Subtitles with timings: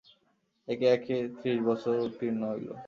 [0.67, 2.67] একে একে ত্রিশ বৎসর উত্তীর্ণ হইল।